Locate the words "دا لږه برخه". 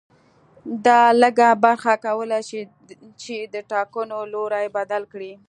0.85-1.93